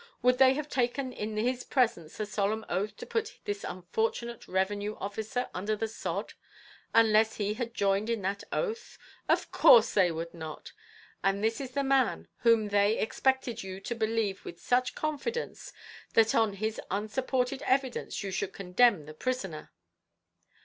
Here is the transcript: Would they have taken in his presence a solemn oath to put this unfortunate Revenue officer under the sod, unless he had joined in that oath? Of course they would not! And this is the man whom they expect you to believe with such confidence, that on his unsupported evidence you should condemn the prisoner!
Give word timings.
Would 0.23 0.39
they 0.39 0.55
have 0.55 0.67
taken 0.67 1.13
in 1.13 1.37
his 1.37 1.63
presence 1.63 2.19
a 2.19 2.25
solemn 2.25 2.65
oath 2.67 2.97
to 2.97 3.05
put 3.05 3.37
this 3.45 3.63
unfortunate 3.63 4.47
Revenue 4.47 4.95
officer 4.95 5.47
under 5.53 5.75
the 5.75 5.87
sod, 5.87 6.33
unless 6.91 7.35
he 7.35 7.53
had 7.53 7.75
joined 7.75 8.09
in 8.09 8.23
that 8.23 8.43
oath? 8.51 8.97
Of 9.29 9.51
course 9.51 9.93
they 9.93 10.11
would 10.11 10.33
not! 10.33 10.71
And 11.23 11.43
this 11.43 11.61
is 11.61 11.73
the 11.73 11.83
man 11.83 12.27
whom 12.37 12.69
they 12.69 12.97
expect 12.97 13.47
you 13.63 13.79
to 13.81 13.93
believe 13.93 14.43
with 14.43 14.59
such 14.59 14.95
confidence, 14.95 15.71
that 16.15 16.33
on 16.33 16.53
his 16.53 16.81
unsupported 16.89 17.61
evidence 17.61 18.23
you 18.23 18.31
should 18.31 18.53
condemn 18.53 19.05
the 19.05 19.13
prisoner! 19.13 19.69